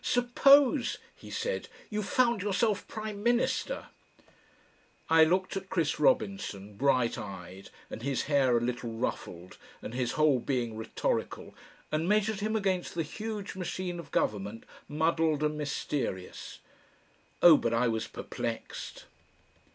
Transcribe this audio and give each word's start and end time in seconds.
"Suppose," 0.03 0.97
he 1.15 1.29
said, 1.29 1.67
"you 1.91 2.01
found 2.01 2.41
yourself 2.41 2.87
prime 2.87 3.21
minister" 3.21 3.89
I 5.11 5.23
looked 5.23 5.55
at 5.55 5.69
Chris 5.69 5.99
Robinson, 5.99 6.73
bright 6.75 7.19
eyed 7.19 7.69
and 7.87 8.01
his 8.01 8.23
hair 8.23 8.57
a 8.57 8.59
little 8.59 8.91
ruffled 8.93 9.59
and 9.79 9.93
his 9.93 10.13
whole 10.13 10.39
being 10.39 10.75
rhetorical, 10.75 11.53
and 11.91 12.09
measured 12.09 12.39
him 12.39 12.55
against 12.55 12.95
the 12.95 13.03
huge 13.03 13.53
machine 13.55 13.99
of 13.99 14.09
government 14.09 14.63
muddled 14.89 15.43
and 15.43 15.55
mysterious. 15.55 16.61
Oh! 17.43 17.55
but 17.55 17.71
I 17.71 17.87
was 17.87 18.07
perplexed! 18.07 19.05